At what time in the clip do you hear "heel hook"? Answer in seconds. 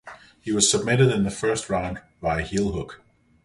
2.41-3.03